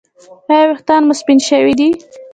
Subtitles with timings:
[0.49, 1.87] ایا ویښتان مو سپین شوي دي؟